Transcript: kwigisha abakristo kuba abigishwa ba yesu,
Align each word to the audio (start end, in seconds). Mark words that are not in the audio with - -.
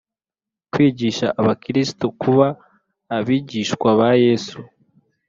kwigisha 0.71 1.27
abakristo 1.39 2.05
kuba 2.21 2.47
abigishwa 3.17 3.89
ba 3.99 4.09
yesu, 4.23 4.59